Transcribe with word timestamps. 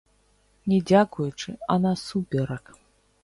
Не 0.71 0.79
дзякуючы, 0.91 1.53
а 1.75 1.77
насуперак! 1.83 2.65